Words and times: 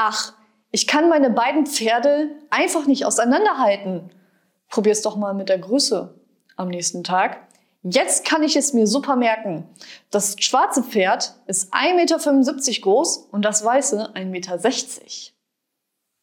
Ach, 0.00 0.32
ich 0.70 0.86
kann 0.86 1.08
meine 1.08 1.28
beiden 1.28 1.66
Pferde 1.66 2.30
einfach 2.50 2.86
nicht 2.86 3.04
auseinanderhalten. 3.04 4.12
Probier's 4.68 5.02
doch 5.02 5.16
mal 5.16 5.34
mit 5.34 5.48
der 5.48 5.58
Größe. 5.58 6.14
Am 6.54 6.68
nächsten 6.68 7.02
Tag. 7.02 7.48
Jetzt 7.82 8.24
kann 8.24 8.44
ich 8.44 8.54
es 8.54 8.72
mir 8.72 8.86
super 8.86 9.16
merken. 9.16 9.68
Das 10.12 10.36
schwarze 10.38 10.84
Pferd 10.84 11.34
ist 11.48 11.74
1,75 11.74 11.96
Meter 11.96 12.80
groß 12.82 13.28
und 13.32 13.44
das 13.44 13.64
weiße 13.64 14.14
1,60 14.14 14.24
Meter. 14.26 14.58